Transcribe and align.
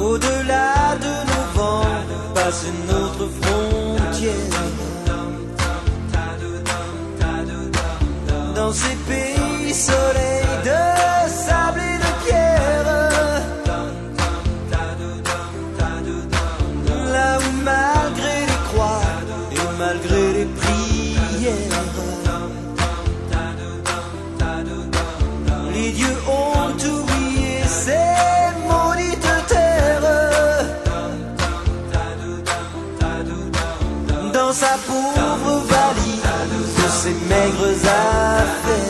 Au-delà 0.00 0.96
de 0.96 1.14
nos 1.30 1.46
vents 1.54 1.82
passe 2.34 2.64
notre 2.88 3.28
frontière. 3.40 4.34
Dans 8.54 8.72
ces 8.72 8.96
pays 9.06 9.74
solaires. 9.74 10.29
maigres 37.50 37.84
affaires. 37.84 38.89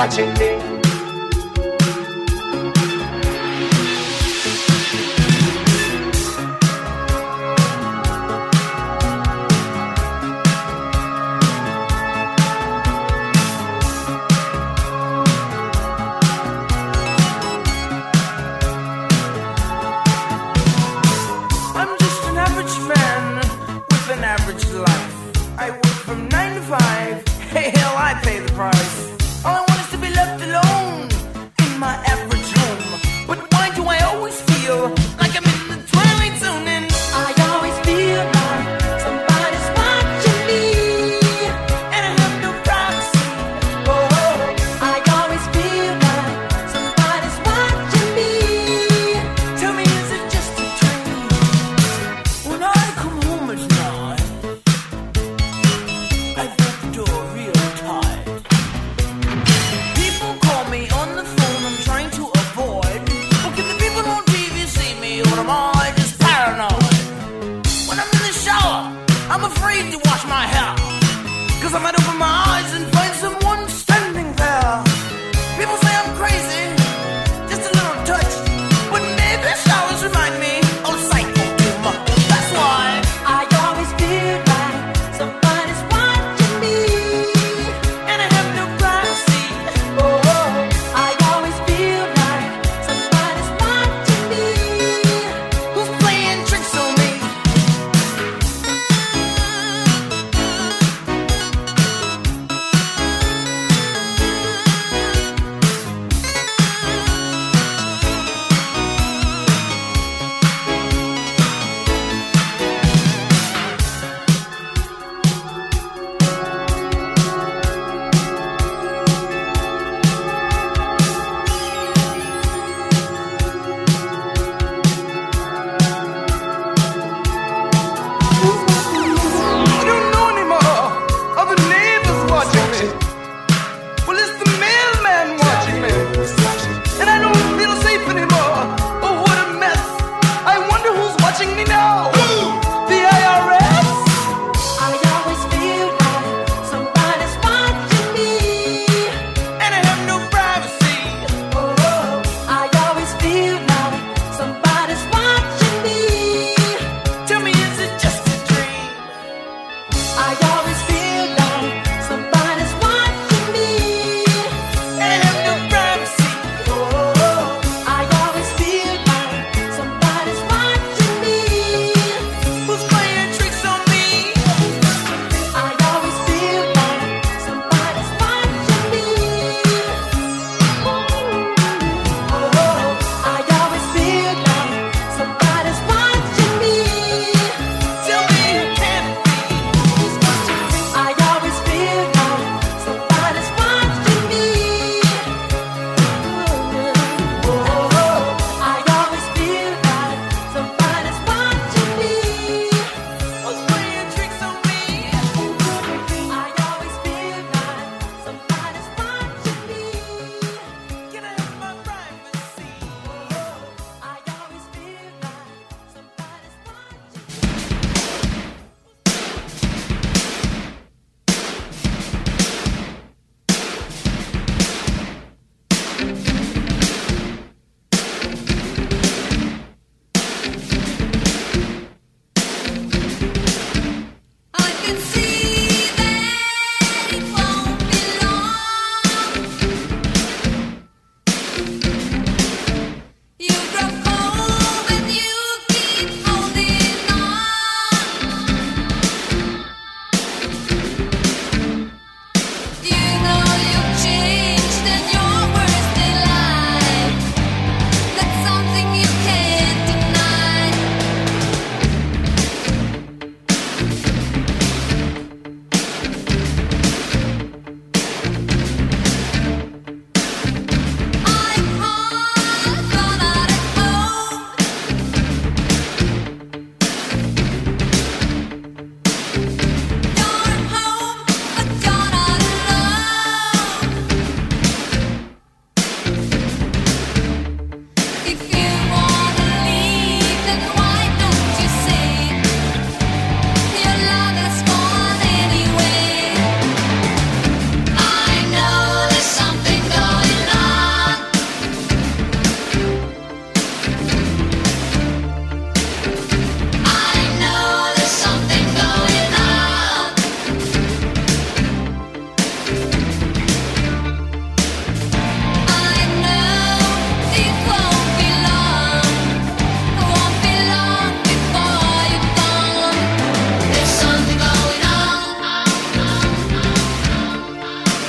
I'm 0.00 0.67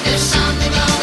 There's 0.09 0.21
something 0.23 0.71
wrong. 0.71 0.98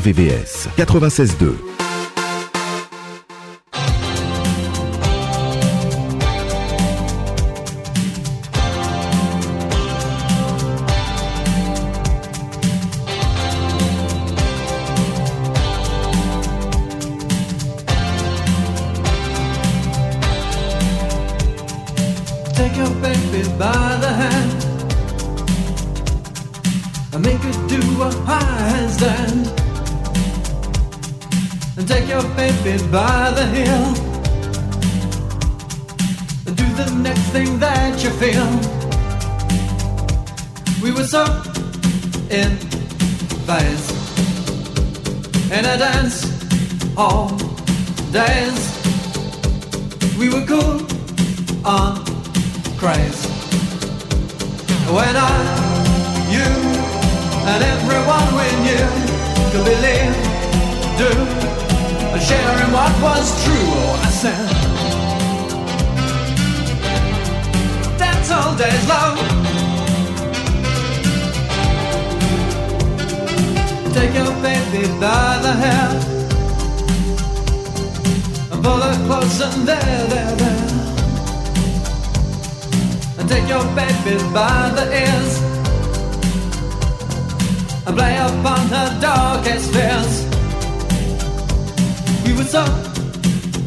RVVS 0.00 0.68
96.2. 0.76 1.79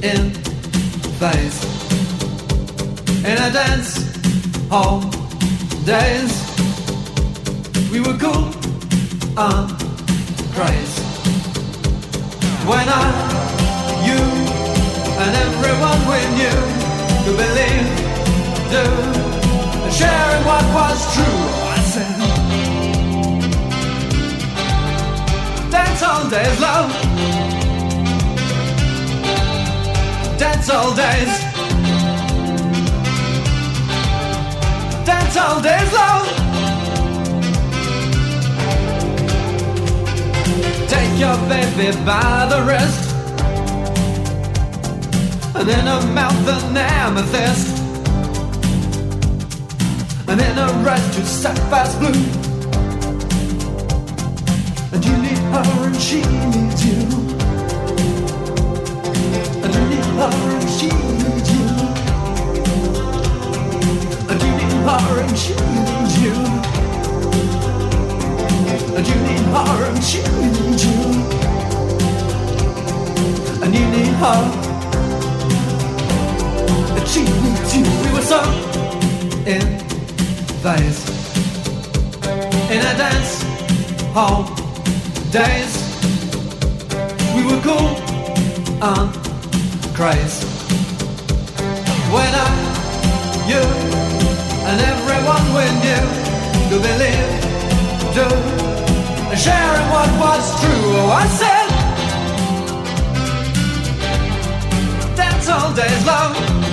in 0.03 0.31
phase 1.17 1.63
in 3.23 3.37
a 3.37 3.49
dance 3.51 3.91
hall 4.69 4.99
days. 5.85 6.33
We 7.89 8.01
were 8.01 8.17
cool 8.17 8.51
on 9.37 9.69
craze 10.51 10.95
when 12.67 12.87
I, 12.89 13.05
you, 14.07 14.19
and 15.23 15.31
everyone 15.45 15.99
we 16.11 16.19
knew 16.37 16.59
could 17.23 17.37
believe, 17.43 17.87
do 18.75 18.85
sharing 19.89 20.43
what 20.49 20.65
was 20.79 20.99
true. 21.15 21.39
I 21.71 21.79
said, 21.93 22.15
dance 25.71 26.03
all 26.03 26.29
days, 26.29 26.59
love. 26.59 27.62
Dance 30.37 30.69
all 30.69 30.95
days. 30.95 31.33
Dance 35.05 35.37
all 35.37 35.61
days, 35.61 35.93
love. 35.93 36.27
Take 40.87 41.19
your 41.19 41.37
baby 41.47 41.97
by 42.05 42.47
the 42.51 42.59
wrist. 42.67 43.09
And 45.55 45.69
in 45.69 45.85
her 45.85 46.13
mouth 46.13 46.47
an 46.47 46.77
amethyst 46.77 47.83
and 50.33 50.41
in 50.41 50.57
a 50.57 50.67
red 50.83 51.13
to 51.13 51.25
sapphire's 51.25 51.95
blue. 51.97 52.09
And 54.91 55.05
you 55.05 55.17
need 55.17 55.37
her 55.37 55.85
and 55.85 55.95
she 55.95 56.21
needs 56.21 56.85
you. 56.85 57.32
Days. 85.34 85.73
We 87.36 87.43
were 87.43 87.60
cool 87.63 87.89
on 88.84 89.22
craze 89.93 90.43
when 92.12 92.34
I, 92.34 92.49
you, 93.47 93.62
and 94.69 94.82
everyone 94.82 95.45
we 95.53 95.65
knew 95.84 96.06
could 96.69 96.82
believe, 96.82 97.29
do, 98.17 98.27
sharing 99.36 99.88
what 99.93 100.10
was 100.19 100.43
true. 100.62 100.97
Oh, 100.97 101.10
I 101.13 101.25
said, 101.39 101.67
dance 105.15 105.47
all 105.49 105.73
days 105.73 106.06
long. 106.06 106.72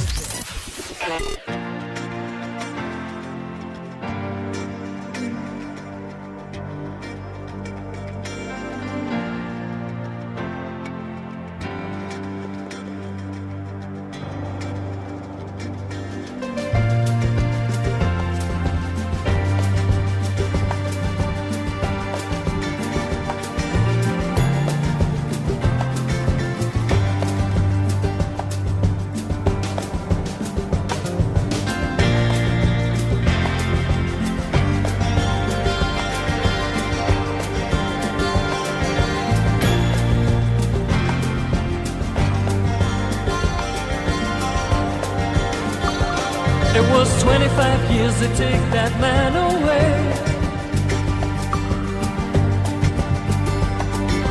to 48.21 48.27
take 48.35 48.63
that 48.77 48.93
man 49.01 49.31
away. 49.49 49.93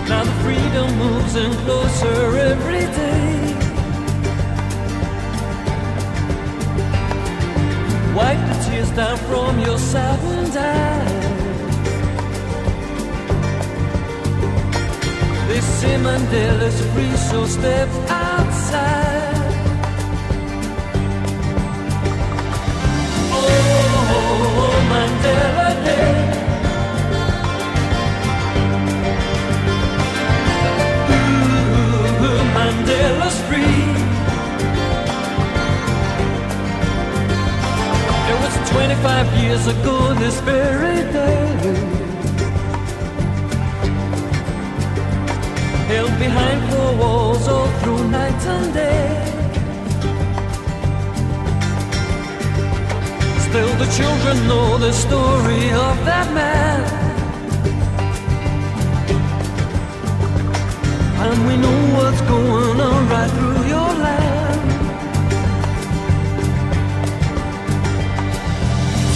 Now 0.08 0.22
the 0.22 0.36
freedom 0.44 0.88
moves 0.96 1.34
in 1.34 1.50
closer 1.64 2.36
every 2.50 2.86
day. 3.00 3.30
Wipe 8.14 8.42
the 8.50 8.56
tears 8.64 8.90
down 8.90 9.16
from 9.28 9.58
your 9.58 9.78
saddened 9.78 10.56
eyes. 10.56 11.30
They 15.48 15.60
say 15.78 15.94
Mandela's 16.06 16.80
free, 16.92 17.16
so 17.28 17.44
step 17.46 17.88
outside. 18.08 18.99
25 38.70 39.42
years 39.42 39.66
ago 39.66 40.14
this 40.14 40.38
very 40.40 41.02
day. 41.12 41.46
Held 45.88 46.18
behind 46.18 46.70
four 46.70 46.96
walls 46.96 47.48
all 47.48 47.68
through 47.80 48.08
night 48.10 48.46
and 48.46 48.74
day. 48.74 49.39
Still 53.50 53.74
the 53.78 53.86
children 53.86 54.46
know 54.46 54.78
the 54.78 54.92
story 54.92 55.72
of 55.72 55.96
that 56.06 56.32
man. 56.32 56.80
And 61.18 61.46
we 61.48 61.56
know 61.56 61.78
what's 61.96 62.20
going 62.20 62.80
on 62.80 63.08
right 63.08 63.30
through 63.36 63.66
your 63.74 63.90
land. 64.06 64.60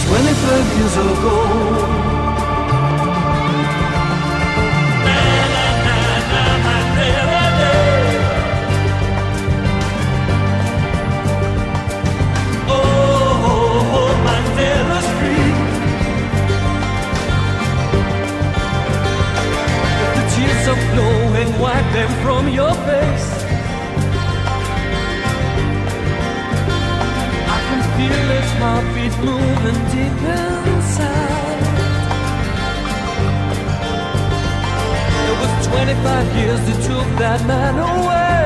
25 0.05 0.77
years 0.79 0.97
ago. 0.97 1.94
Years 36.37 36.59
that 36.67 36.79
took 36.89 37.07
that 37.19 37.41
man 37.47 37.75
away. 37.91 38.45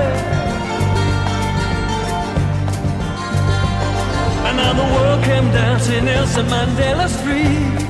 And 4.47 4.57
now 4.57 4.73
the 4.81 4.87
world 4.95 5.23
came 5.23 5.47
dancing 5.51 6.05
Nelson 6.05 6.45
Mandela 6.47 7.07
Street. 7.07 7.88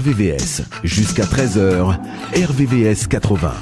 RVVS. 0.00 0.62
Jusqu'à 0.82 1.24
13h, 1.24 1.98
RVVS 2.34 3.06
80. 3.06 3.52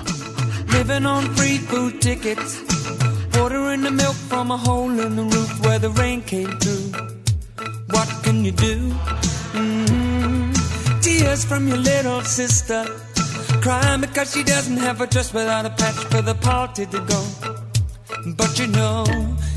Living 0.72 1.05
on 1.05 1.22
free 1.34 1.59
food 1.59 1.99
tickets. 2.01 2.62
The 3.32 3.91
milk 3.91 4.14
from 4.28 4.51
a 4.51 4.57
hole 4.57 4.91
in 5.01 5.16
the 5.16 5.22
roof 5.22 5.61
where 5.62 5.80
the 5.80 5.91
rain 6.01 6.22
came 6.22 6.51
through. 6.59 6.93
What 7.91 8.09
can 8.22 8.45
you 8.45 8.53
do? 8.53 8.93
Mhm. 9.55 10.53
Tears 11.01 11.45
from 11.45 11.66
your 11.66 11.78
little 11.78 12.22
sister. 12.24 12.84
Crying 13.61 14.01
because 14.01 14.32
she 14.32 14.45
doesn't 14.45 14.78
have 14.78 15.01
a 15.01 15.07
dress 15.07 15.32
without 15.32 15.66
a 15.66 15.70
patch 15.70 16.05
for 16.11 16.22
the 16.22 16.34
party 16.34 16.86
to 16.86 17.01
go. 17.01 17.67
But 18.26 18.58
you 18.58 18.66
know 18.66 19.04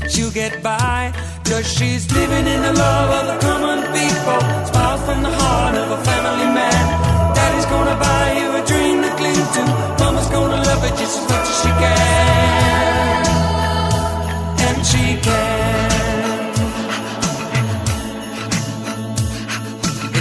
she'll 0.08 0.30
get 0.30 0.62
by 0.62 1.12
Cause 1.44 1.66
she's 1.66 2.10
living 2.12 2.46
in 2.46 2.62
the 2.62 2.72
love 2.72 3.10
of 3.18 3.26
the 3.26 3.38
common 3.46 3.80
people. 3.92 4.40
Smiles 4.70 5.02
from 5.04 5.22
the 5.22 5.30
heart 5.30 5.74
of 5.74 5.90
a 5.90 6.04
family 6.04 6.48
man. 6.54 7.34
Daddy's 7.34 7.66
gonna 7.66 7.96
buy 7.98 8.32
you 8.38 8.48
a 8.56 8.64
dream 8.64 9.02
to 9.02 9.10
cling 9.16 9.34
to. 9.54 9.62
Mama's 9.98 10.28
gonna 10.28 10.62
love 10.62 10.84
it 10.84 10.96
just 10.96 11.18
as 11.18 11.28
much 11.28 11.48
as 11.52 11.56
she 11.62 11.70
can. 11.82 13.26
And 14.66 14.86
she 14.86 15.04
can. 15.26 15.82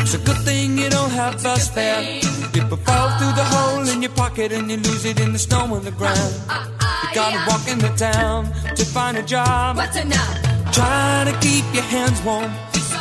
It's 0.01 0.13
a 0.15 0.19
good 0.19 0.41
thing 0.43 0.77
you 0.77 0.89
don't 0.89 1.11
have 1.11 1.41
bus 1.41 1.69
fare 1.69 2.03
People 2.51 2.77
fall 2.77 3.09
through 3.17 3.33
the 3.33 3.45
hole 3.45 3.87
in 3.87 4.01
your 4.01 4.11
pocket 4.11 4.51
And 4.51 4.69
you 4.69 4.77
lose 4.77 5.05
it 5.05 5.19
in 5.21 5.31
the 5.31 5.39
snow 5.39 5.73
on 5.73 5.83
the 5.85 5.91
ground 5.91 6.80
gotta 7.13 7.39
walk 7.49 7.67
into 7.67 7.89
town 7.95 8.45
to 8.75 8.85
find 8.85 9.17
a 9.17 9.23
job 9.23 9.75
What's 9.77 9.97
enough? 9.97 10.41
Try 10.71 11.25
to 11.25 11.33
keep 11.45 11.65
your 11.73 11.83
hands 11.83 12.21
warm. 12.23 12.51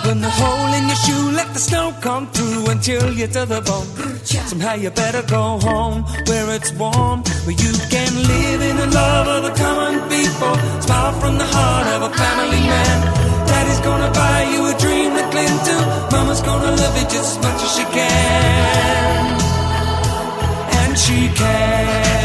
When 0.04 0.20
the 0.20 0.30
hole 0.30 0.72
in 0.74 0.88
your 0.88 0.96
shoe, 0.96 1.30
let 1.36 1.52
the 1.52 1.60
snow 1.60 1.94
come 2.00 2.26
through 2.28 2.68
until 2.70 3.12
you're 3.12 3.28
to 3.28 3.44
the 3.46 3.60
bone. 3.60 3.86
Somehow 4.24 4.74
you 4.74 4.90
better 4.90 5.22
go 5.22 5.60
home 5.60 6.02
where 6.26 6.50
it's 6.56 6.72
warm, 6.72 7.22
where 7.44 7.58
you 7.64 7.72
can 7.94 8.10
live 8.26 8.60
in 8.62 8.76
the 8.76 8.88
love 8.88 9.28
of 9.28 9.42
the 9.44 9.54
common 9.62 10.00
people. 10.08 10.54
Smile 10.80 11.12
from 11.20 11.38
the 11.38 11.44
heart 11.44 11.86
of 11.94 12.10
a 12.10 12.12
family 12.16 12.60
man. 12.60 13.46
Daddy's 13.46 13.80
gonna 13.80 14.10
buy 14.10 14.42
you 14.50 14.60
a 14.66 14.74
dream 14.78 15.10
to 15.14 15.24
cling 15.30 15.58
to. 15.68 15.76
Mama's 16.10 16.40
gonna 16.40 16.72
love 16.74 16.96
you 16.96 17.06
just 17.14 17.38
as 17.38 17.44
much 17.44 17.62
as 17.62 17.72
she 17.76 17.84
can. 17.84 19.40
And 20.80 20.98
she 20.98 21.28
can. 21.36 22.19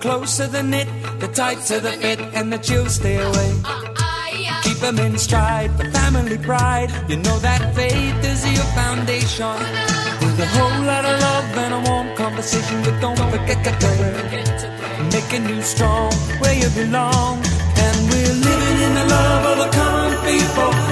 Closer 0.00 0.46
the 0.46 0.62
knit, 0.62 0.88
the 1.20 1.28
tighter 1.28 1.80
the 1.80 1.92
fit, 1.92 2.20
and 2.34 2.52
the 2.52 2.58
chills 2.58 2.94
stay 2.96 3.16
away. 3.16 3.50
Keep 4.62 4.78
them 4.78 4.98
in 4.98 5.18
stride 5.18 5.70
for 5.76 5.90
family 5.90 6.38
pride. 6.38 6.90
You 7.08 7.16
know 7.16 7.38
that 7.38 7.74
faith 7.74 8.24
is 8.24 8.40
your 8.56 8.68
foundation. 8.80 9.56
With 10.22 10.46
a 10.46 10.48
whole 10.56 10.80
lot 10.90 11.04
of 11.04 11.20
love 11.20 11.48
and 11.64 11.74
a 11.78 11.90
warm 11.90 12.08
conversation, 12.16 12.82
but 12.84 13.00
don't 13.00 13.18
forget 13.30 13.58
to 13.64 13.72
pray. 13.82 15.08
Making 15.12 15.48
you 15.48 15.62
strong 15.62 16.12
where 16.40 16.54
you 16.54 16.68
belong. 16.70 17.42
And 17.84 17.96
we're 18.10 18.38
living 18.48 18.78
in 18.86 18.92
the 19.00 19.06
love 19.14 19.44
of 19.52 19.56
the 19.64 19.70
common 19.76 20.12
people. 20.26 20.88